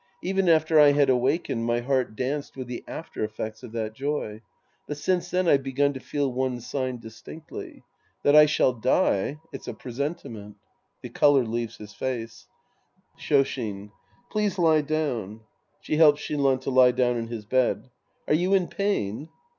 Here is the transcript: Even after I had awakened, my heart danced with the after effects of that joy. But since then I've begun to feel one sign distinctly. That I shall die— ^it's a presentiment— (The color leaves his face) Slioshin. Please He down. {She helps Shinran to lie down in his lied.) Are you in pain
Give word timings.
Even 0.23 0.49
after 0.49 0.79
I 0.79 0.93
had 0.93 1.11
awakened, 1.11 1.63
my 1.65 1.81
heart 1.81 2.15
danced 2.15 2.57
with 2.57 2.65
the 2.65 2.83
after 2.87 3.23
effects 3.23 3.61
of 3.61 3.71
that 3.73 3.93
joy. 3.93 4.41
But 4.87 4.97
since 4.97 5.29
then 5.29 5.47
I've 5.47 5.61
begun 5.61 5.93
to 5.93 5.99
feel 5.99 6.33
one 6.33 6.59
sign 6.59 6.97
distinctly. 6.97 7.83
That 8.23 8.35
I 8.35 8.47
shall 8.47 8.73
die— 8.73 9.37
^it's 9.53 9.67
a 9.67 9.75
presentiment— 9.75 10.55
(The 11.03 11.09
color 11.09 11.45
leaves 11.45 11.77
his 11.77 11.93
face) 11.93 12.47
Slioshin. 13.19 13.91
Please 14.31 14.55
He 14.55 14.81
down. 14.81 15.41
{She 15.81 15.97
helps 15.97 16.19
Shinran 16.19 16.61
to 16.61 16.71
lie 16.71 16.93
down 16.93 17.15
in 17.17 17.27
his 17.27 17.45
lied.) 17.51 17.83
Are 18.27 18.33
you 18.33 18.55
in 18.55 18.69
pain 18.69 19.29